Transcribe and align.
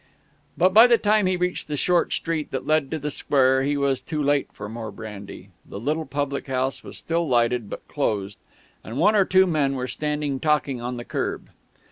But 0.57 0.73
by 0.73 0.87
the 0.87 0.97
time 0.97 1.27
he 1.27 1.37
reached 1.37 1.67
the 1.67 1.77
short 1.77 2.11
street 2.11 2.49
that 2.49 2.65
led 2.65 2.89
to 2.89 2.97
the 2.97 3.11
square 3.11 3.61
he 3.61 3.77
was 3.77 4.01
too 4.01 4.19
late 4.19 4.47
for 4.51 4.67
more 4.67 4.89
brandy. 4.89 5.49
The 5.63 5.79
little 5.79 6.07
public 6.07 6.47
house 6.47 6.83
was 6.83 6.97
still 6.97 7.27
lighted, 7.27 7.69
but 7.69 7.87
closed, 7.87 8.39
and 8.83 8.97
one 8.97 9.15
or 9.15 9.25
two 9.25 9.45
men 9.45 9.75
were 9.75 9.87
standing 9.87 10.39
talking 10.39 10.81
on 10.81 10.97
the 10.97 11.05
kerb. 11.05 11.51